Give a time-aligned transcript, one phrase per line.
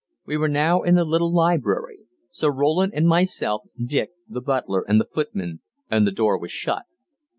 [0.25, 1.99] We were now in the little library
[2.31, 6.85] Sir Roland and myself, Dick, the butler and the footman, and the door was shut.